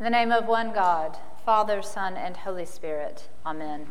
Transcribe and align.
In 0.00 0.02
the 0.02 0.10
name 0.10 0.32
of 0.32 0.48
one 0.48 0.72
God, 0.72 1.18
Father, 1.46 1.80
Son, 1.80 2.16
and 2.16 2.38
Holy 2.38 2.66
Spirit. 2.66 3.28
Amen. 3.46 3.86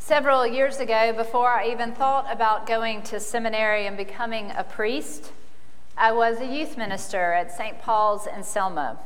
Several 0.00 0.44
years 0.44 0.80
ago, 0.80 1.12
before 1.12 1.50
I 1.50 1.68
even 1.68 1.92
thought 1.92 2.26
about 2.28 2.66
going 2.66 3.02
to 3.02 3.20
seminary 3.20 3.86
and 3.86 3.96
becoming 3.96 4.50
a 4.56 4.64
priest, 4.64 5.30
I 5.96 6.10
was 6.10 6.40
a 6.40 6.46
youth 6.46 6.76
minister 6.76 7.34
at 7.34 7.52
St. 7.52 7.80
Paul's 7.80 8.26
in 8.26 8.42
Selma. 8.42 8.98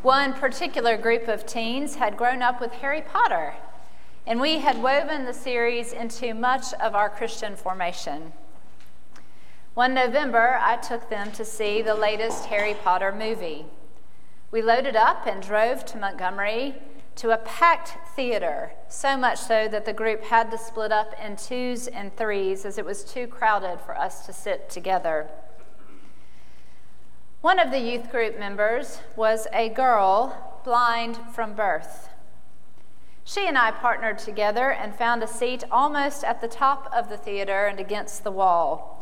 One 0.00 0.32
particular 0.32 0.96
group 0.96 1.28
of 1.28 1.44
teens 1.44 1.96
had 1.96 2.16
grown 2.16 2.40
up 2.40 2.58
with 2.58 2.72
Harry 2.72 3.02
Potter, 3.02 3.52
and 4.26 4.40
we 4.40 4.60
had 4.60 4.82
woven 4.82 5.26
the 5.26 5.34
series 5.34 5.92
into 5.92 6.32
much 6.32 6.72
of 6.80 6.94
our 6.94 7.10
Christian 7.10 7.54
formation. 7.54 8.32
One 9.78 9.94
November, 9.94 10.58
I 10.60 10.76
took 10.76 11.08
them 11.08 11.30
to 11.30 11.44
see 11.44 11.82
the 11.82 11.94
latest 11.94 12.46
Harry 12.46 12.74
Potter 12.74 13.12
movie. 13.12 13.64
We 14.50 14.60
loaded 14.60 14.96
up 14.96 15.24
and 15.24 15.40
drove 15.40 15.84
to 15.84 15.98
Montgomery 15.98 16.74
to 17.14 17.30
a 17.30 17.36
packed 17.36 17.96
theater, 18.16 18.72
so 18.88 19.16
much 19.16 19.38
so 19.38 19.68
that 19.68 19.84
the 19.84 19.92
group 19.92 20.24
had 20.24 20.50
to 20.50 20.58
split 20.58 20.90
up 20.90 21.14
in 21.24 21.36
twos 21.36 21.86
and 21.86 22.16
threes 22.16 22.64
as 22.64 22.76
it 22.76 22.84
was 22.84 23.04
too 23.04 23.28
crowded 23.28 23.78
for 23.78 23.96
us 23.96 24.26
to 24.26 24.32
sit 24.32 24.68
together. 24.68 25.28
One 27.40 27.60
of 27.60 27.70
the 27.70 27.78
youth 27.78 28.10
group 28.10 28.36
members 28.36 28.98
was 29.14 29.46
a 29.52 29.68
girl 29.68 30.60
blind 30.64 31.20
from 31.32 31.54
birth. 31.54 32.08
She 33.22 33.46
and 33.46 33.56
I 33.56 33.70
partnered 33.70 34.18
together 34.18 34.72
and 34.72 34.92
found 34.92 35.22
a 35.22 35.28
seat 35.28 35.62
almost 35.70 36.24
at 36.24 36.40
the 36.40 36.48
top 36.48 36.90
of 36.92 37.08
the 37.08 37.16
theater 37.16 37.66
and 37.66 37.78
against 37.78 38.24
the 38.24 38.32
wall 38.32 38.97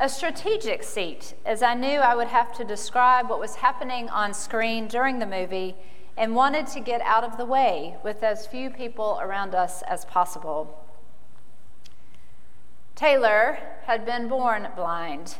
a 0.00 0.08
strategic 0.08 0.82
seat, 0.82 1.34
as 1.44 1.62
I 1.62 1.74
knew 1.74 1.98
I 1.98 2.14
would 2.14 2.28
have 2.28 2.54
to 2.56 2.64
describe 2.64 3.28
what 3.28 3.38
was 3.38 3.56
happening 3.56 4.08
on 4.08 4.32
screen 4.32 4.88
during 4.88 5.18
the 5.18 5.26
movie 5.26 5.76
and 6.16 6.34
wanted 6.34 6.66
to 6.68 6.80
get 6.80 7.02
out 7.02 7.22
of 7.22 7.36
the 7.36 7.44
way 7.44 7.96
with 8.02 8.22
as 8.22 8.46
few 8.46 8.70
people 8.70 9.18
around 9.20 9.54
us 9.54 9.82
as 9.82 10.06
possible. 10.06 10.82
Taylor 12.94 13.58
had 13.84 14.06
been 14.06 14.26
born 14.26 14.68
blind. 14.74 15.36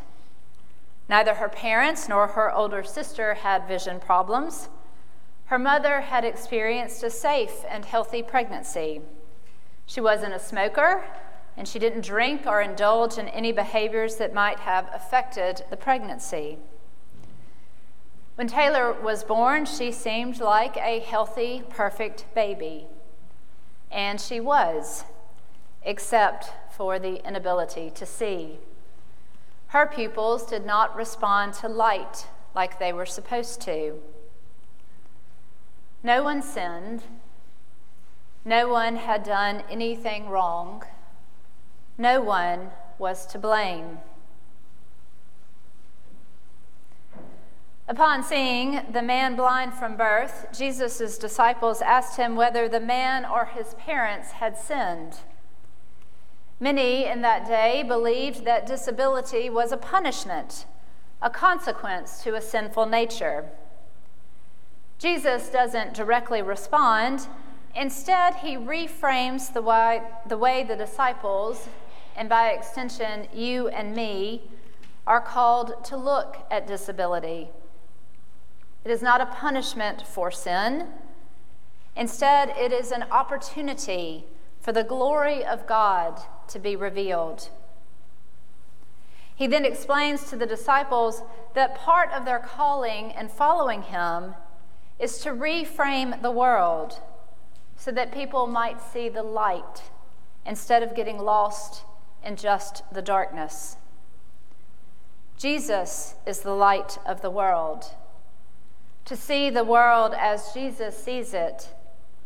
Neither 1.08 1.36
her 1.36 1.48
parents 1.48 2.06
nor 2.06 2.28
her 2.28 2.52
older 2.52 2.82
sister 2.82 3.34
had 3.34 3.66
vision 3.66 3.98
problems. 3.98 4.68
Her 5.46 5.58
mother 5.58 6.02
had 6.02 6.22
experienced 6.22 7.02
a 7.02 7.08
safe 7.08 7.64
and 7.66 7.86
healthy 7.86 8.22
pregnancy. 8.22 9.00
She 9.86 10.02
wasn't 10.02 10.34
a 10.34 10.38
smoker 10.38 11.02
and 11.60 11.68
she 11.68 11.78
didn't 11.78 12.06
drink 12.06 12.46
or 12.46 12.62
indulge 12.62 13.18
in 13.18 13.28
any 13.28 13.52
behaviors 13.52 14.16
that 14.16 14.32
might 14.32 14.60
have 14.60 14.88
affected 14.94 15.62
the 15.68 15.76
pregnancy. 15.76 16.56
When 18.36 18.48
Taylor 18.48 18.94
was 18.94 19.24
born, 19.24 19.66
she 19.66 19.92
seemed 19.92 20.40
like 20.40 20.78
a 20.78 21.00
healthy, 21.00 21.62
perfect 21.68 22.24
baby. 22.34 22.86
And 23.90 24.18
she 24.18 24.40
was, 24.40 25.04
except 25.82 26.50
for 26.74 26.98
the 26.98 27.22
inability 27.28 27.90
to 27.90 28.06
see. 28.06 28.60
Her 29.66 29.84
pupils 29.84 30.46
did 30.46 30.64
not 30.64 30.96
respond 30.96 31.52
to 31.56 31.68
light 31.68 32.26
like 32.54 32.78
they 32.78 32.94
were 32.94 33.04
supposed 33.04 33.60
to. 33.60 34.00
No 36.02 36.22
one 36.22 36.40
sinned. 36.40 37.02
No 38.46 38.66
one 38.66 38.96
had 38.96 39.24
done 39.24 39.62
anything 39.68 40.30
wrong. 40.30 40.84
No 42.00 42.22
one 42.22 42.70
was 42.98 43.26
to 43.26 43.38
blame. 43.38 43.98
Upon 47.86 48.22
seeing 48.22 48.80
the 48.90 49.02
man 49.02 49.36
blind 49.36 49.74
from 49.74 49.98
birth, 49.98 50.46
Jesus' 50.56 51.18
disciples 51.18 51.82
asked 51.82 52.16
him 52.16 52.36
whether 52.36 52.70
the 52.70 52.80
man 52.80 53.26
or 53.26 53.44
his 53.44 53.74
parents 53.74 54.30
had 54.30 54.56
sinned. 54.56 55.18
Many 56.58 57.04
in 57.04 57.20
that 57.20 57.46
day 57.46 57.82
believed 57.82 58.46
that 58.46 58.66
disability 58.66 59.50
was 59.50 59.70
a 59.70 59.76
punishment, 59.76 60.64
a 61.20 61.28
consequence 61.28 62.22
to 62.22 62.34
a 62.34 62.40
sinful 62.40 62.86
nature. 62.86 63.44
Jesus 64.98 65.50
doesn't 65.50 65.92
directly 65.92 66.40
respond. 66.40 67.26
Instead, 67.76 68.36
he 68.36 68.56
reframes 68.56 69.52
the 69.52 69.60
way 69.60 70.00
the, 70.26 70.38
way 70.38 70.64
the 70.64 70.76
disciples 70.76 71.68
and 72.20 72.28
by 72.28 72.50
extension, 72.50 73.26
you 73.32 73.68
and 73.68 73.96
me, 73.96 74.42
are 75.06 75.22
called 75.22 75.82
to 75.82 75.96
look 75.96 76.36
at 76.50 76.66
disability. 76.66 77.48
It 78.84 78.90
is 78.90 79.00
not 79.00 79.22
a 79.22 79.26
punishment 79.26 80.06
for 80.06 80.30
sin. 80.30 80.88
Instead, 81.96 82.50
it 82.58 82.72
is 82.72 82.92
an 82.92 83.04
opportunity 83.10 84.26
for 84.60 84.70
the 84.70 84.84
glory 84.84 85.42
of 85.42 85.66
God 85.66 86.20
to 86.48 86.58
be 86.58 86.76
revealed. 86.76 87.48
He 89.34 89.46
then 89.46 89.64
explains 89.64 90.28
to 90.28 90.36
the 90.36 90.44
disciples 90.44 91.22
that 91.54 91.74
part 91.74 92.12
of 92.12 92.26
their 92.26 92.40
calling 92.40 93.12
and 93.12 93.30
following 93.30 93.80
him 93.80 94.34
is 94.98 95.20
to 95.20 95.30
reframe 95.30 96.20
the 96.20 96.30
world 96.30 97.00
so 97.76 97.90
that 97.92 98.12
people 98.12 98.46
might 98.46 98.82
see 98.82 99.08
the 99.08 99.22
light 99.22 99.84
instead 100.44 100.82
of 100.82 100.94
getting 100.94 101.16
lost 101.16 101.84
in 102.24 102.36
just 102.36 102.82
the 102.92 103.02
darkness. 103.02 103.76
Jesus 105.36 106.16
is 106.26 106.40
the 106.40 106.52
light 106.52 106.98
of 107.06 107.22
the 107.22 107.30
world. 107.30 107.94
To 109.06 109.16
see 109.16 109.50
the 109.50 109.64
world 109.64 110.14
as 110.16 110.52
Jesus 110.52 110.96
sees 111.02 111.32
it 111.32 111.74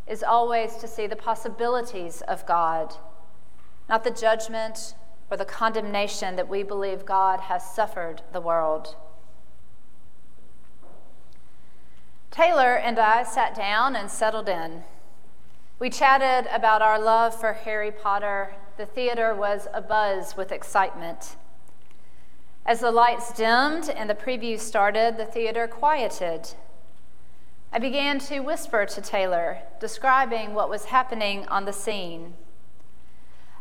is 0.06 0.22
always 0.22 0.76
to 0.76 0.88
see 0.88 1.06
the 1.06 1.16
possibilities 1.16 2.22
of 2.22 2.44
God, 2.46 2.94
not 3.88 4.04
the 4.04 4.10
judgment 4.10 4.94
or 5.30 5.36
the 5.36 5.44
condemnation 5.44 6.36
that 6.36 6.48
we 6.48 6.62
believe 6.62 7.06
God 7.06 7.40
has 7.40 7.64
suffered 7.64 8.22
the 8.32 8.40
world. 8.40 8.96
Taylor 12.30 12.76
and 12.76 12.98
I 12.98 13.22
sat 13.22 13.54
down 13.54 13.94
and 13.94 14.10
settled 14.10 14.48
in. 14.48 14.82
We 15.78 15.90
chatted 15.90 16.48
about 16.52 16.82
our 16.82 17.00
love 17.00 17.38
for 17.38 17.52
Harry 17.52 17.90
Potter 17.90 18.54
the 18.76 18.86
theater 18.86 19.34
was 19.34 19.68
abuzz 19.72 20.36
with 20.36 20.50
excitement. 20.50 21.36
As 22.66 22.80
the 22.80 22.90
lights 22.90 23.32
dimmed 23.32 23.88
and 23.88 24.10
the 24.10 24.14
preview 24.14 24.58
started, 24.58 25.16
the 25.16 25.24
theater 25.24 25.68
quieted. 25.68 26.54
I 27.72 27.78
began 27.78 28.18
to 28.20 28.40
whisper 28.40 28.84
to 28.86 29.00
Taylor, 29.00 29.58
describing 29.80 30.54
what 30.54 30.70
was 30.70 30.86
happening 30.86 31.46
on 31.48 31.66
the 31.66 31.72
scene. 31.72 32.34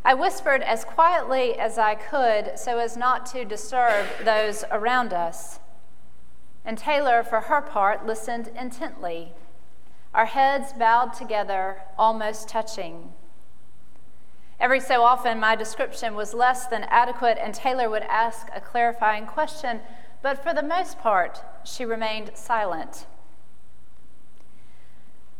I 0.06 0.14
whispered 0.14 0.64
as 0.64 0.84
quietly 0.84 1.58
as 1.58 1.78
I 1.78 1.96
could 1.96 2.58
so 2.58 2.80
as 2.80 2.98
not 2.98 3.26
to 3.28 3.46
disturb 3.46 4.08
those 4.24 4.64
around 4.72 5.14
us. 5.14 5.60
And 6.66 6.78
Taylor, 6.78 7.24
for 7.24 7.42
her 7.42 7.62
part, 7.62 8.06
listened 8.06 8.50
intently, 8.56 9.34
our 10.14 10.26
heads 10.26 10.74
bowed 10.74 11.14
together, 11.14 11.82
almost 11.98 12.48
touching. 12.48 13.14
Every 14.60 14.80
so 14.80 15.04
often, 15.04 15.40
my 15.40 15.56
description 15.56 16.16
was 16.16 16.34
less 16.34 16.68
than 16.68 16.84
adequate, 16.84 17.38
and 17.42 17.54
Taylor 17.54 17.90
would 17.90 18.04
ask 18.04 18.48
a 18.56 18.62
clarifying 18.62 19.26
question, 19.26 19.82
but 20.22 20.42
for 20.42 20.54
the 20.54 20.64
most 20.64 21.00
part, 21.00 21.44
she 21.66 21.84
remained 21.84 22.32
silent. 22.36 23.08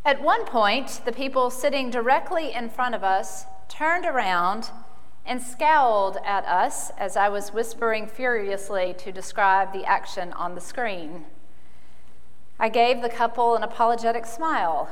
At 0.04 0.22
one 0.22 0.46
point, 0.46 1.02
the 1.06 1.14
people 1.14 1.50
sitting 1.50 1.90
directly 1.90 2.52
in 2.52 2.70
front 2.70 2.96
of 2.96 3.04
us 3.04 3.46
turned 3.70 4.06
around 4.06 4.72
and 5.26 5.42
scowled 5.42 6.18
at 6.26 6.46
us 6.46 6.90
as 6.98 7.16
I 7.16 7.30
was 7.30 7.54
whispering 7.54 8.08
furiously 8.08 8.94
to 8.98 9.12
describe 9.12 9.72
the 9.72 9.86
action 9.86 10.34
on 10.34 10.56
the 10.56 10.62
screen. 10.62 11.24
I 12.60 12.70
gave 12.70 13.02
the 13.02 13.10
couple 13.10 13.56
an 13.56 13.64
apologetic 13.64 14.26
smile, 14.26 14.90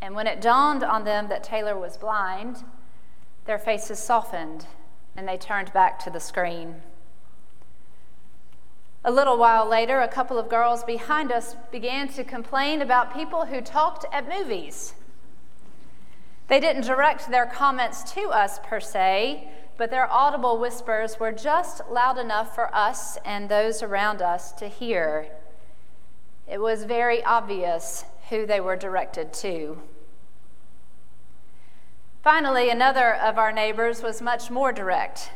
and 0.00 0.14
when 0.14 0.26
it 0.26 0.40
dawned 0.40 0.84
on 0.84 1.04
them 1.04 1.28
that 1.28 1.42
Taylor 1.42 1.78
was 1.78 1.96
blind, 1.96 2.64
their 3.46 3.58
faces 3.58 3.98
softened 3.98 4.66
and 5.16 5.26
they 5.26 5.36
turned 5.36 5.72
back 5.72 5.98
to 6.00 6.10
the 6.10 6.20
screen. 6.20 6.82
A 9.04 9.10
little 9.10 9.38
while 9.38 9.66
later, 9.66 10.00
a 10.00 10.08
couple 10.08 10.38
of 10.38 10.48
girls 10.48 10.84
behind 10.84 11.32
us 11.32 11.56
began 11.70 12.08
to 12.08 12.24
complain 12.24 12.82
about 12.82 13.14
people 13.14 13.46
who 13.46 13.60
talked 13.60 14.04
at 14.12 14.28
movies. 14.28 14.94
They 16.48 16.60
didn't 16.60 16.86
direct 16.86 17.30
their 17.30 17.46
comments 17.46 18.12
to 18.14 18.28
us 18.30 18.58
per 18.62 18.80
se, 18.80 19.48
but 19.76 19.90
their 19.90 20.10
audible 20.10 20.58
whispers 20.58 21.20
were 21.20 21.32
just 21.32 21.82
loud 21.90 22.18
enough 22.18 22.54
for 22.54 22.74
us 22.74 23.16
and 23.24 23.48
those 23.48 23.82
around 23.82 24.22
us 24.22 24.52
to 24.52 24.68
hear. 24.68 25.28
It 26.48 26.60
was 26.60 26.84
very 26.84 27.24
obvious 27.24 28.04
who 28.30 28.46
they 28.46 28.60
were 28.60 28.76
directed 28.76 29.32
to. 29.34 29.82
Finally, 32.22 32.70
another 32.70 33.14
of 33.14 33.38
our 33.38 33.52
neighbors 33.52 34.02
was 34.02 34.20
much 34.22 34.50
more 34.50 34.72
direct. 34.72 35.30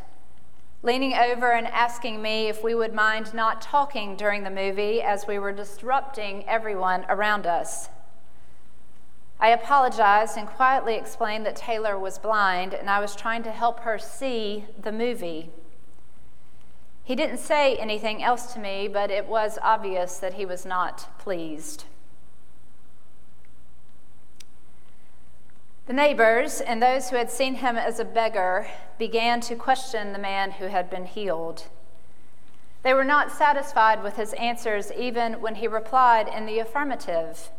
leaning 0.83 1.13
over 1.15 1.53
and 1.53 1.67
asking 1.67 2.23
me 2.23 2.49
if 2.49 2.65
we 2.65 2.75
would 2.75 2.95
mind 2.95 3.35
not 3.35 3.61
talking 3.61 4.17
during 4.17 4.45
the 4.45 4.51
movie 4.51 5.03
as 5.03 5.27
we 5.27 5.39
were 5.39 5.53
disrupting 5.53 6.43
everyone 6.49 7.05
around 7.09 7.47
us. 7.47 7.91
I 9.39 9.51
apologized 9.51 10.37
and 10.37 10.47
quietly 10.47 10.95
explained 10.95 11.45
that 11.47 11.57
Taylor 11.57 11.99
was 11.99 12.19
blind 12.19 12.73
and 12.73 12.89
I 12.89 13.01
was 13.01 13.15
trying 13.15 13.43
to 13.43 13.51
help 13.51 13.81
her 13.81 13.99
see 13.99 14.67
the 14.81 14.93
movie. 14.93 15.51
He 17.11 17.17
didn't 17.17 17.39
say 17.39 17.75
anything 17.75 18.23
else 18.23 18.53
to 18.53 18.61
me, 18.61 18.87
but 18.87 19.11
it 19.11 19.27
was 19.27 19.59
obvious 19.63 20.19
that 20.19 20.35
he 20.35 20.47
was 20.47 20.65
not 20.65 21.09
pleased. 21.19 21.87
The 25.89 25.93
neighbors 25.93 26.61
and 26.61 26.81
those 26.81 27.11
who 27.11 27.17
had 27.17 27.29
seen 27.29 27.57
him 27.57 27.77
as 27.77 27.99
a 27.99 28.05
beggar 28.05 28.69
began 28.97 29.41
to 29.41 29.57
question 29.57 30.13
the 30.13 30.21
man 30.21 30.53
who 30.53 30.67
had 30.67 30.89
been 30.89 31.05
healed. 31.05 31.65
They 32.85 32.95
were 32.95 33.03
not 33.03 33.33
satisfied 33.33 34.05
with 34.05 34.15
his 34.15 34.33
answers 34.35 34.93
even 34.93 35.41
when 35.41 35.57
he 35.57 35.67
replied 35.67 36.29
in 36.29 36.47
the 36.47 36.61
affirmative. 36.61 37.51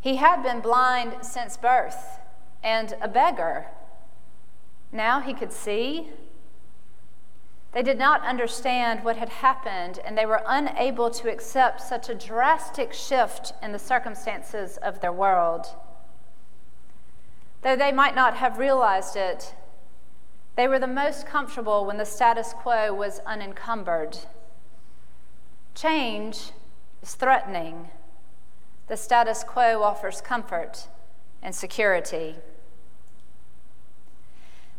He 0.00 0.16
had 0.16 0.42
been 0.42 0.58
blind 0.58 1.24
since 1.24 1.56
birth 1.56 2.18
and 2.60 2.96
a 3.00 3.06
beggar. 3.06 3.66
Now 4.90 5.20
he 5.20 5.32
could 5.32 5.52
see. 5.52 6.10
They 7.72 7.82
did 7.82 7.98
not 7.98 8.24
understand 8.26 9.02
what 9.02 9.16
had 9.16 9.30
happened, 9.30 9.98
and 10.04 10.16
they 10.16 10.26
were 10.26 10.42
unable 10.46 11.10
to 11.10 11.30
accept 11.30 11.80
such 11.80 12.08
a 12.08 12.14
drastic 12.14 12.92
shift 12.92 13.54
in 13.62 13.72
the 13.72 13.78
circumstances 13.78 14.76
of 14.76 15.00
their 15.00 15.12
world. 15.12 15.66
Though 17.62 17.76
they 17.76 17.92
might 17.92 18.14
not 18.14 18.36
have 18.36 18.58
realized 18.58 19.16
it, 19.16 19.54
they 20.54 20.68
were 20.68 20.78
the 20.78 20.86
most 20.86 21.26
comfortable 21.26 21.86
when 21.86 21.96
the 21.96 22.04
status 22.04 22.52
quo 22.52 22.92
was 22.92 23.20
unencumbered. 23.24 24.18
Change 25.74 26.50
is 27.02 27.14
threatening. 27.14 27.88
The 28.88 28.98
status 28.98 29.44
quo 29.44 29.82
offers 29.82 30.20
comfort 30.20 30.88
and 31.42 31.54
security. 31.54 32.36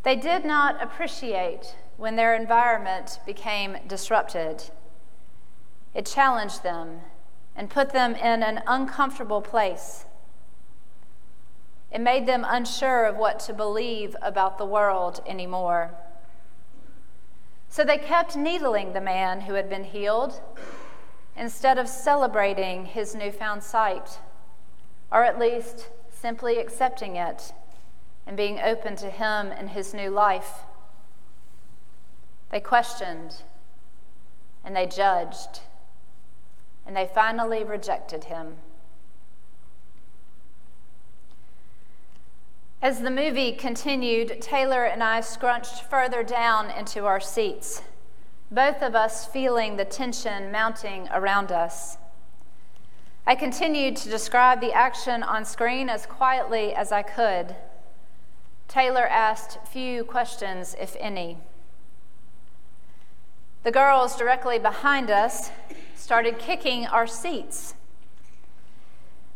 They 0.03 0.15
did 0.15 0.45
not 0.45 0.83
appreciate 0.83 1.75
when 1.97 2.15
their 2.15 2.35
environment 2.35 3.19
became 3.25 3.77
disrupted. 3.87 4.63
It 5.93 6.05
challenged 6.05 6.63
them 6.63 7.01
and 7.55 7.69
put 7.69 7.91
them 7.91 8.15
in 8.15 8.41
an 8.43 8.61
uncomfortable 8.65 9.41
place. 9.41 10.05
It 11.91 12.01
made 12.01 12.25
them 12.25 12.45
unsure 12.47 13.05
of 13.05 13.17
what 13.17 13.39
to 13.41 13.53
believe 13.53 14.15
about 14.21 14.57
the 14.57 14.65
world 14.65 15.21
anymore. 15.27 15.91
So 17.69 17.83
they 17.83 17.99
kept 17.99 18.35
needling 18.35 18.93
the 18.93 19.01
man 19.01 19.41
who 19.41 19.53
had 19.53 19.69
been 19.69 19.83
healed 19.83 20.41
instead 21.35 21.77
of 21.77 21.87
celebrating 21.87 22.85
his 22.85 23.15
newfound 23.15 23.63
sight, 23.63 24.19
or 25.11 25.23
at 25.23 25.39
least 25.39 25.89
simply 26.09 26.57
accepting 26.57 27.15
it 27.15 27.53
and 28.25 28.37
being 28.37 28.59
open 28.59 28.95
to 28.95 29.09
him 29.09 29.47
and 29.47 29.69
his 29.69 29.93
new 29.93 30.09
life. 30.09 30.61
They 32.53 32.59
questioned 32.59 33.37
and 34.63 34.75
they 34.75 34.85
judged 34.85 35.61
and 36.85 36.95
they 36.95 37.09
finally 37.11 37.63
rejected 37.63 38.25
him. 38.25 38.57
As 42.79 43.01
the 43.01 43.09
movie 43.09 43.53
continued, 43.53 44.39
Taylor 44.39 44.83
and 44.83 45.01
I 45.03 45.21
scrunched 45.21 45.89
further 45.89 46.21
down 46.21 46.69
into 46.69 47.07
our 47.07 47.19
seats, 47.19 47.81
both 48.51 48.83
of 48.83 48.93
us 48.93 49.25
feeling 49.25 49.77
the 49.77 49.85
tension 49.85 50.51
mounting 50.51 51.09
around 51.11 51.51
us. 51.51 51.97
I 53.25 53.33
continued 53.33 53.95
to 53.95 54.09
describe 54.09 54.61
the 54.61 54.73
action 54.73 55.23
on 55.23 55.43
screen 55.43 55.89
as 55.89 56.05
quietly 56.05 56.75
as 56.75 56.91
I 56.91 57.01
could. 57.01 57.55
Taylor 58.67 59.07
asked 59.07 59.57
few 59.65 60.03
questions, 60.03 60.75
if 60.79 60.95
any. 60.99 61.39
The 63.63 63.71
girls 63.71 64.17
directly 64.17 64.59
behind 64.59 65.09
us 65.09 65.49
started 65.95 66.37
kicking 66.37 66.85
our 66.85 67.07
seats. 67.07 67.75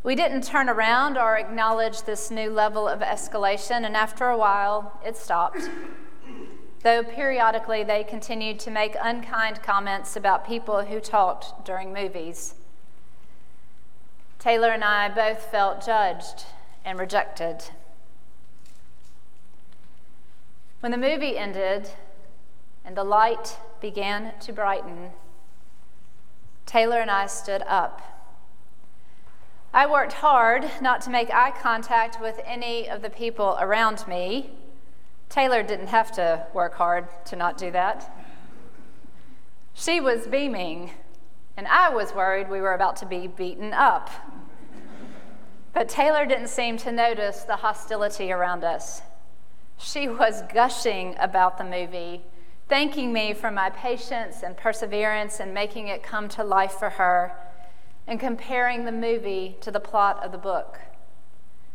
We 0.03 0.15
didn't 0.15 0.43
turn 0.43 0.67
around 0.67 1.17
or 1.17 1.37
acknowledge 1.37 2.01
this 2.01 2.29
new 2.29 2.49
level 2.49 2.89
of 2.89 2.99
escalation, 2.99 3.85
and 3.85 3.95
after 3.95 4.27
a 4.27 4.37
while, 4.37 4.99
it 5.05 5.15
stopped. 5.15 5.69
Though 6.83 7.03
periodically 7.03 7.85
they 7.85 8.03
continued 8.03 8.59
to 8.59 8.71
make 8.71 8.95
unkind 9.01 9.63
comments 9.63 10.17
about 10.17 10.45
people 10.45 10.83
who 10.83 10.99
talked 10.99 11.65
during 11.65 11.93
movies. 11.93 12.55
Taylor 14.39 14.71
and 14.71 14.83
I 14.83 15.07
both 15.07 15.43
felt 15.49 15.85
judged 15.85 16.45
and 16.83 16.99
rejected. 16.99 17.63
When 20.81 20.91
the 20.91 20.97
movie 20.97 21.37
ended 21.37 21.91
and 22.87 22.95
the 22.95 23.03
light 23.03 23.57
began 23.81 24.31
to 24.39 24.53
brighten, 24.53 25.09
Taylor 26.65 27.01
and 27.01 27.11
I 27.11 27.27
stood 27.27 27.61
up. 27.67 28.01
I 29.73 29.85
worked 29.85 30.13
hard 30.13 30.71
not 30.81 31.01
to 31.01 31.09
make 31.09 31.29
eye 31.29 31.51
contact 31.51 32.21
with 32.21 32.39
any 32.45 32.89
of 32.89 33.01
the 33.01 33.09
people 33.09 33.57
around 33.59 34.07
me. 34.07 34.51
Taylor 35.27 35.63
didn't 35.63 35.87
have 35.87 36.13
to 36.13 36.47
work 36.53 36.75
hard 36.75 37.09
to 37.25 37.35
not 37.35 37.57
do 37.57 37.71
that. 37.71 38.09
She 39.73 39.99
was 39.99 40.25
beaming, 40.25 40.91
and 41.57 41.67
I 41.67 41.89
was 41.93 42.13
worried 42.13 42.49
we 42.49 42.61
were 42.61 42.73
about 42.73 42.95
to 42.97 43.05
be 43.05 43.27
beaten 43.27 43.73
up. 43.73 44.09
But 45.73 45.89
Taylor 45.89 46.25
didn't 46.25 46.47
seem 46.47 46.77
to 46.77 46.91
notice 46.93 47.43
the 47.43 47.57
hostility 47.57 48.31
around 48.31 48.63
us. 48.63 49.01
She 49.77 50.07
was 50.07 50.41
gushing 50.53 51.17
about 51.19 51.57
the 51.57 51.65
movie, 51.65 52.23
thanking 52.67 53.13
me 53.13 53.33
for 53.33 53.49
my 53.49 53.69
patience 53.69 54.43
and 54.43 54.57
perseverance 54.57 55.39
and 55.39 55.53
making 55.53 55.87
it 55.87 56.03
come 56.03 56.27
to 56.29 56.43
life 56.43 56.73
for 56.73 56.91
her 56.91 57.33
and 58.05 58.19
comparing 58.19 58.85
the 58.85 58.91
movie 58.91 59.57
to 59.61 59.71
the 59.71 59.79
plot 59.79 60.23
of 60.23 60.31
the 60.31 60.37
book. 60.37 60.79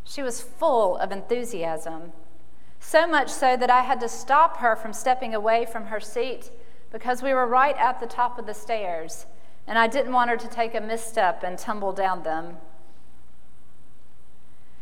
She 0.05 0.23
was 0.23 0.43
full 0.43 0.97
of 0.97 1.13
enthusiasm, 1.13 2.13
so 2.81 3.07
much 3.07 3.29
so 3.29 3.57
that 3.57 3.71
I 3.71 3.83
had 3.83 4.01
to 4.01 4.09
stop 4.09 4.59
her 4.59 4.77
from 4.77 4.93
stepping 4.93 5.35
away 5.35 5.67
from 5.71 5.87
her 5.87 6.01
seat 6.01 6.51
because 6.91 7.23
we 7.23 7.33
were 7.33 7.47
right 7.47 7.77
at 7.77 8.01
the 8.01 8.07
top 8.07 8.39
of 8.39 8.47
the 8.47 8.55
stairs, 8.55 9.27
and 9.67 9.79
I 9.79 9.87
didn't 9.87 10.13
want 10.13 10.31
her 10.31 10.37
to 10.37 10.49
take 10.49 10.75
a 10.75 10.81
misstep 10.81 11.43
and 11.43 11.59
tumble 11.59 11.93
down 11.93 12.23
them. 12.23 12.57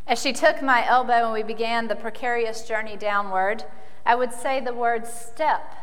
As 0.07 0.21
she 0.21 0.33
took 0.33 0.61
my 0.61 0.85
elbow 0.87 1.25
and 1.25 1.33
we 1.33 1.43
began 1.45 1.87
the 1.87 1.95
precarious 1.95 2.67
journey 2.67 2.97
downward, 2.97 3.65
I 4.05 4.17
would 4.17 4.33
say 4.33 4.61
the 4.61 4.75
word 4.75 5.07
step 5.07 5.75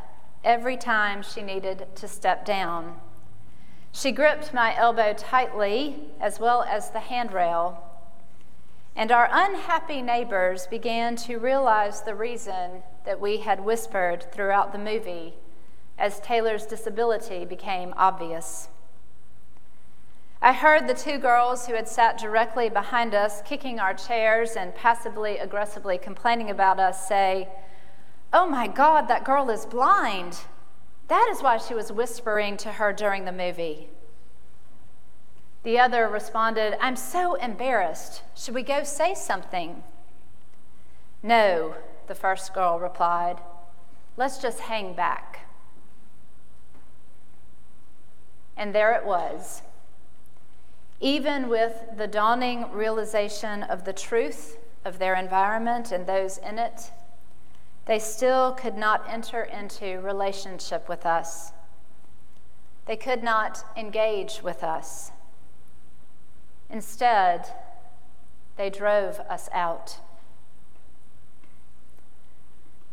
every 0.47 0.77
time 0.77 1.21
she 1.21 1.41
needed 1.41 1.85
to 1.93 2.07
step 2.07 2.45
down. 2.45 2.95
She 3.91 4.13
gripped 4.13 4.53
my 4.53 4.73
elbow 4.77 5.13
tightly, 5.13 5.97
as 6.21 6.39
well 6.39 6.63
as 6.63 6.89
the 6.89 7.01
handrail. 7.01 7.83
And 8.95 9.11
our 9.11 9.27
unhappy 9.29 10.01
neighbors 10.01 10.65
began 10.65 11.17
to 11.17 11.37
realize 11.37 12.01
the 12.01 12.15
reason 12.15 12.83
that 13.05 13.19
we 13.19 13.39
had 13.39 13.65
whispered 13.65 14.31
throughout 14.31 14.71
the 14.71 14.79
movie 14.79 15.33
as 15.97 16.21
Taylor's 16.21 16.65
disability 16.65 17.43
became 17.43 17.93
obvious. 17.97 18.69
I 20.41 20.53
heard 20.53 20.87
the 20.87 20.93
two 20.93 21.17
girls 21.17 21.67
who 21.67 21.73
had 21.73 21.89
sat 21.89 22.17
directly 22.17 22.69
behind 22.69 23.13
us 23.13 23.41
kicking 23.41 23.79
our 23.81 23.93
chairs 23.93 24.51
and 24.51 24.73
passively 24.73 25.39
aggressively 25.39 25.97
complaining 25.97 26.49
about 26.49 26.79
us 26.79 27.05
say, 27.05 27.49
Oh 28.33 28.47
my 28.47 28.67
God, 28.67 29.07
that 29.07 29.23
girl 29.23 29.49
is 29.49 29.65
blind. 29.65 30.39
That 31.07 31.29
is 31.31 31.41
why 31.41 31.57
she 31.57 31.73
was 31.73 31.91
whispering 31.91 32.57
to 32.57 32.73
her 32.73 32.91
during 32.91 33.25
the 33.25 33.31
movie. 33.31 33.89
The 35.63 35.79
other 35.79 36.07
responded, 36.07 36.77
I'm 36.81 36.95
so 36.95 37.35
embarrassed. 37.35 38.23
Should 38.35 38.55
we 38.55 38.63
go 38.63 38.83
say 38.83 39.13
something? 39.13 39.83
No, 41.23 41.75
the 42.07 42.15
first 42.15 42.53
girl 42.53 42.79
replied. 42.79 43.39
Let's 44.17 44.37
just 44.37 44.61
hang 44.61 44.93
back. 44.93 45.47
And 48.55 48.73
there 48.73 48.93
it 48.93 49.05
was. 49.05 49.61
Even 50.99 51.47
with 51.47 51.73
the 51.95 52.07
dawning 52.07 52.71
realization 52.71 53.63
of 53.63 53.85
the 53.85 53.93
truth 53.93 54.57
of 54.83 54.99
their 54.99 55.15
environment 55.15 55.91
and 55.91 56.07
those 56.07 56.37
in 56.39 56.57
it, 56.57 56.91
they 57.87 57.99
still 57.99 58.51
could 58.51 58.75
not 58.75 59.07
enter 59.09 59.41
into 59.43 59.99
relationship 60.01 60.89
with 60.89 61.05
us. 61.05 61.53
They 62.85 62.97
could 62.97 63.23
not 63.23 63.65
engage 63.75 64.41
with 64.43 64.63
us. 64.63 65.11
Instead, 66.69 67.47
they 68.57 68.69
drove 68.69 69.19
us 69.29 69.49
out. 69.53 69.99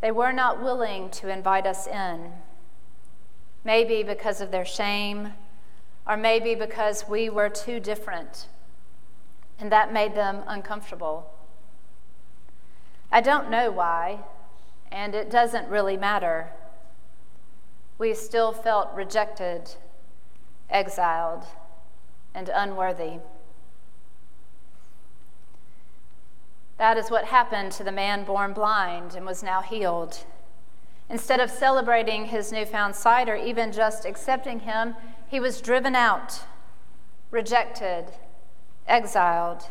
They 0.00 0.12
were 0.12 0.32
not 0.32 0.62
willing 0.62 1.10
to 1.10 1.28
invite 1.28 1.66
us 1.66 1.86
in. 1.86 2.32
maybe 3.64 4.02
because 4.02 4.40
of 4.40 4.50
their 4.50 4.64
shame, 4.64 5.32
or 6.06 6.16
maybe 6.16 6.54
because 6.54 7.08
we 7.08 7.30
were 7.30 7.48
too 7.48 7.80
different, 7.80 8.46
and 9.58 9.72
that 9.72 9.92
made 9.92 10.14
them 10.14 10.42
uncomfortable. 10.46 11.30
I 13.10 13.22
don't 13.22 13.50
know 13.50 13.70
why, 13.70 14.20
and 14.94 15.12
it 15.16 15.28
doesn't 15.28 15.68
really 15.68 15.96
matter. 15.96 16.50
We 17.98 18.14
still 18.14 18.52
felt 18.52 18.94
rejected, 18.94 19.74
exiled, 20.70 21.44
and 22.32 22.48
unworthy. 22.48 23.14
That 26.78 26.96
is 26.96 27.10
what 27.10 27.24
happened 27.24 27.72
to 27.72 27.82
the 27.82 27.90
man 27.90 28.24
born 28.24 28.52
blind 28.52 29.16
and 29.16 29.26
was 29.26 29.42
now 29.42 29.62
healed. 29.62 30.24
Instead 31.10 31.40
of 31.40 31.50
celebrating 31.50 32.26
his 32.26 32.52
newfound 32.52 32.94
sight 32.94 33.28
or 33.28 33.36
even 33.36 33.72
just 33.72 34.04
accepting 34.04 34.60
him, 34.60 34.94
he 35.26 35.40
was 35.40 35.60
driven 35.60 35.96
out, 35.96 36.42
rejected, 37.32 38.06
exiled, 38.86 39.64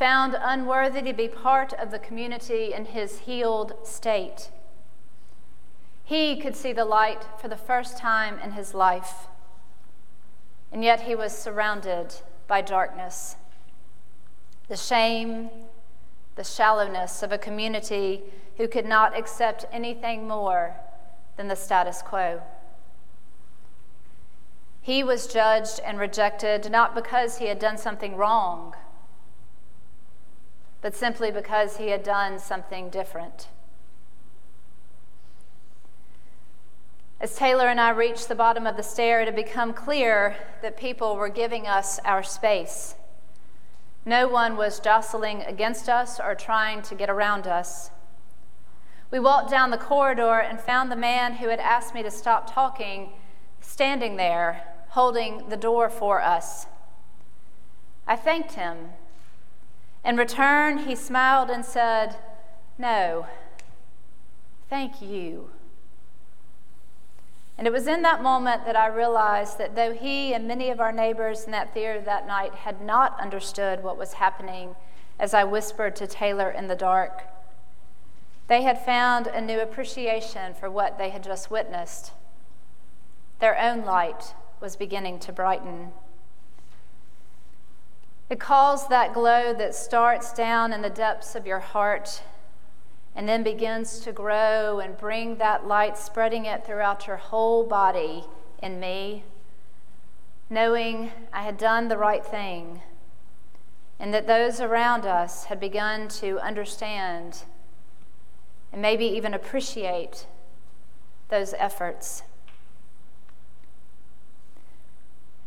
found 0.00 0.34
unworthy 0.40 1.02
to 1.02 1.12
be 1.12 1.28
part 1.28 1.74
of 1.74 1.90
the 1.90 1.98
community 1.98 2.72
in 2.72 2.86
his 2.86 3.18
healed 3.18 3.74
state. 3.84 4.50
He 6.02 6.40
could 6.40 6.56
see 6.56 6.72
the 6.72 6.86
light 6.86 7.22
for 7.38 7.48
the 7.48 7.56
first 7.56 7.98
time 7.98 8.38
in 8.38 8.52
his 8.52 8.72
life, 8.72 9.28
and 10.72 10.82
yet 10.82 11.02
he 11.02 11.14
was 11.14 11.36
surrounded 11.36 12.14
by 12.48 12.62
darkness. 12.62 13.36
The 14.68 14.76
shame, 14.78 15.50
the 16.34 16.44
shallowness 16.44 17.22
of 17.22 17.30
a 17.30 17.36
community 17.36 18.22
who 18.56 18.68
could 18.68 18.86
not 18.86 19.14
accept 19.14 19.66
anything 19.70 20.26
more 20.26 20.76
than 21.36 21.48
the 21.48 21.56
status 21.56 22.00
quo. 22.00 22.40
He 24.80 25.04
was 25.04 25.26
judged 25.26 25.78
and 25.84 25.98
rejected 25.98 26.70
not 26.70 26.94
because 26.94 27.36
he 27.36 27.48
had 27.48 27.58
done 27.58 27.76
something 27.76 28.16
wrong, 28.16 28.74
but 30.80 30.94
simply 30.94 31.30
because 31.30 31.76
he 31.76 31.88
had 31.88 32.02
done 32.02 32.38
something 32.38 32.88
different. 32.90 33.48
As 37.20 37.36
Taylor 37.36 37.68
and 37.68 37.78
I 37.78 37.90
reached 37.90 38.28
the 38.28 38.34
bottom 38.34 38.66
of 38.66 38.78
the 38.78 38.82
stair, 38.82 39.20
it 39.20 39.26
had 39.26 39.36
become 39.36 39.74
clear 39.74 40.36
that 40.62 40.78
people 40.78 41.16
were 41.16 41.28
giving 41.28 41.66
us 41.66 41.98
our 42.04 42.22
space. 42.22 42.94
No 44.06 44.26
one 44.26 44.56
was 44.56 44.80
jostling 44.80 45.42
against 45.42 45.88
us 45.88 46.18
or 46.18 46.34
trying 46.34 46.80
to 46.82 46.94
get 46.94 47.10
around 47.10 47.46
us. 47.46 47.90
We 49.10 49.18
walked 49.18 49.50
down 49.50 49.70
the 49.70 49.76
corridor 49.76 50.40
and 50.40 50.58
found 50.58 50.90
the 50.90 50.96
man 50.96 51.34
who 51.34 51.48
had 51.48 51.60
asked 51.60 51.94
me 51.94 52.02
to 52.02 52.10
stop 52.10 52.52
talking 52.52 53.10
standing 53.60 54.16
there, 54.16 54.64
holding 54.90 55.48
the 55.50 55.56
door 55.56 55.90
for 55.90 56.22
us. 56.22 56.66
I 58.06 58.16
thanked 58.16 58.52
him. 58.52 58.90
In 60.04 60.16
return, 60.16 60.78
he 60.78 60.94
smiled 60.94 61.50
and 61.50 61.64
said, 61.64 62.16
No, 62.78 63.26
thank 64.68 65.02
you. 65.02 65.50
And 67.58 67.66
it 67.66 67.72
was 67.72 67.86
in 67.86 68.00
that 68.02 68.22
moment 68.22 68.64
that 68.64 68.76
I 68.76 68.86
realized 68.86 69.58
that 69.58 69.76
though 69.76 69.92
he 69.92 70.32
and 70.32 70.48
many 70.48 70.70
of 70.70 70.80
our 70.80 70.92
neighbors 70.92 71.44
in 71.44 71.50
that 71.50 71.74
theater 71.74 72.00
that 72.00 72.26
night 72.26 72.54
had 72.54 72.80
not 72.80 73.20
understood 73.20 73.82
what 73.82 73.98
was 73.98 74.14
happening 74.14 74.76
as 75.18 75.34
I 75.34 75.44
whispered 75.44 75.94
to 75.96 76.06
Taylor 76.06 76.50
in 76.50 76.68
the 76.68 76.74
dark, 76.74 77.24
they 78.48 78.62
had 78.62 78.82
found 78.82 79.26
a 79.26 79.42
new 79.42 79.60
appreciation 79.60 80.54
for 80.54 80.70
what 80.70 80.96
they 80.96 81.10
had 81.10 81.22
just 81.22 81.50
witnessed. 81.50 82.12
Their 83.40 83.60
own 83.60 83.84
light 83.84 84.34
was 84.60 84.74
beginning 84.74 85.18
to 85.20 85.32
brighten. 85.32 85.92
It 88.30 88.38
calls 88.38 88.86
that 88.86 89.12
glow 89.12 89.52
that 89.54 89.74
starts 89.74 90.32
down 90.32 90.72
in 90.72 90.82
the 90.82 90.88
depths 90.88 91.34
of 91.34 91.48
your 91.48 91.58
heart 91.58 92.22
and 93.16 93.28
then 93.28 93.42
begins 93.42 93.98
to 94.00 94.12
grow 94.12 94.78
and 94.78 94.96
bring 94.96 95.38
that 95.38 95.66
light, 95.66 95.98
spreading 95.98 96.46
it 96.46 96.64
throughout 96.64 97.08
your 97.08 97.16
whole 97.16 97.64
body 97.64 98.24
in 98.62 98.78
me, 98.78 99.24
knowing 100.48 101.10
I 101.32 101.42
had 101.42 101.58
done 101.58 101.88
the 101.88 101.98
right 101.98 102.24
thing 102.24 102.82
and 103.98 104.14
that 104.14 104.28
those 104.28 104.60
around 104.60 105.06
us 105.06 105.46
had 105.46 105.58
begun 105.58 106.06
to 106.08 106.38
understand 106.38 107.42
and 108.72 108.80
maybe 108.80 109.06
even 109.06 109.34
appreciate 109.34 110.26
those 111.30 111.52
efforts. 111.58 112.22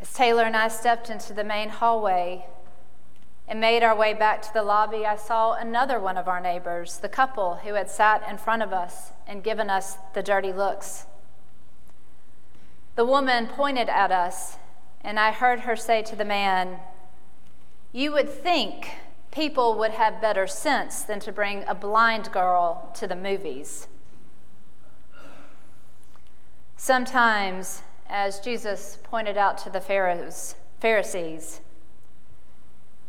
As 0.01 0.11
Taylor 0.13 0.43
and 0.43 0.57
I 0.57 0.67
stepped 0.67 1.09
into 1.09 1.33
the 1.33 1.45
main 1.45 1.69
hallway, 1.69 2.45
and 3.47 3.59
made 3.59 3.83
our 3.83 3.95
way 3.95 4.13
back 4.13 4.41
to 4.41 4.53
the 4.53 4.63
lobby, 4.63 5.05
I 5.05 5.15
saw 5.15 5.53
another 5.53 5.99
one 5.99 6.17
of 6.17 6.27
our 6.27 6.39
neighbors, 6.39 6.97
the 6.97 7.09
couple 7.09 7.55
who 7.55 7.73
had 7.73 7.89
sat 7.89 8.27
in 8.29 8.37
front 8.37 8.61
of 8.63 8.71
us 8.71 9.11
and 9.27 9.43
given 9.43 9.69
us 9.69 9.97
the 10.13 10.23
dirty 10.23 10.53
looks. 10.53 11.05
The 12.95 13.05
woman 13.05 13.47
pointed 13.47 13.89
at 13.89 14.11
us, 14.11 14.57
and 15.01 15.19
I 15.19 15.31
heard 15.31 15.61
her 15.61 15.75
say 15.75 16.01
to 16.03 16.15
the 16.15 16.25
man, 16.25 16.79
You 17.91 18.11
would 18.13 18.29
think 18.29 18.91
people 19.31 19.77
would 19.79 19.91
have 19.91 20.21
better 20.21 20.47
sense 20.47 21.01
than 21.01 21.19
to 21.21 21.31
bring 21.31 21.63
a 21.67 21.75
blind 21.75 22.31
girl 22.31 22.91
to 22.95 23.07
the 23.07 23.15
movies. 23.15 23.87
Sometimes, 26.77 27.81
as 28.07 28.39
Jesus 28.39 28.99
pointed 29.03 29.37
out 29.37 29.57
to 29.59 29.69
the 29.69 29.81
Pharisees, 29.81 31.61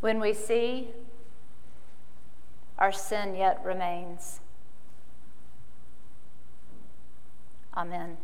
when 0.04 0.20
we 0.20 0.34
see 0.34 0.88
our 2.78 2.92
sin 2.92 3.34
yet 3.34 3.58
remains. 3.64 4.40
Amen. 7.74 8.18